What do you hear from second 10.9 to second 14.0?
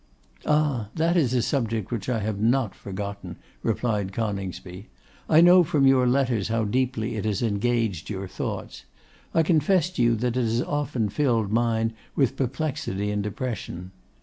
filled mine with perplexity and depression.